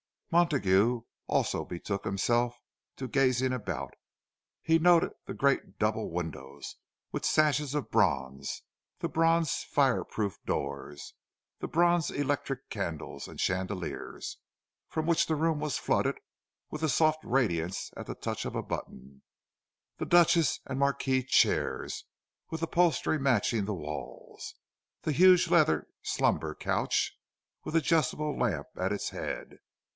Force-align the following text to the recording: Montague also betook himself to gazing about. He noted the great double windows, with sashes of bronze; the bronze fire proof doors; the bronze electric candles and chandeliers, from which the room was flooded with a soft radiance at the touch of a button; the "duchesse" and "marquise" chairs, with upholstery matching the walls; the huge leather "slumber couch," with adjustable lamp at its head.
Montague 0.31 1.01
also 1.27 1.65
betook 1.65 2.05
himself 2.05 2.57
to 2.95 3.07
gazing 3.09 3.51
about. 3.53 3.93
He 4.63 4.79
noted 4.79 5.11
the 5.25 5.33
great 5.33 5.77
double 5.77 6.09
windows, 6.09 6.77
with 7.11 7.25
sashes 7.25 7.75
of 7.75 7.91
bronze; 7.91 8.63
the 8.99 9.09
bronze 9.09 9.57
fire 9.69 10.03
proof 10.05 10.37
doors; 10.45 11.13
the 11.59 11.67
bronze 11.67 12.09
electric 12.09 12.69
candles 12.69 13.27
and 13.27 13.39
chandeliers, 13.41 14.37
from 14.87 15.05
which 15.05 15.27
the 15.27 15.35
room 15.35 15.59
was 15.59 15.77
flooded 15.77 16.17
with 16.71 16.81
a 16.81 16.89
soft 16.89 17.19
radiance 17.23 17.91
at 17.97 18.07
the 18.07 18.15
touch 18.15 18.45
of 18.45 18.55
a 18.55 18.63
button; 18.63 19.21
the 19.97 20.05
"duchesse" 20.05 20.61
and 20.65 20.79
"marquise" 20.79 21.25
chairs, 21.29 22.05
with 22.49 22.63
upholstery 22.63 23.19
matching 23.19 23.65
the 23.65 23.73
walls; 23.75 24.55
the 25.03 25.11
huge 25.11 25.49
leather 25.49 25.87
"slumber 26.01 26.55
couch," 26.55 27.19
with 27.65 27.75
adjustable 27.75 28.35
lamp 28.35 28.67
at 28.77 28.93
its 28.93 29.09
head. 29.09 29.59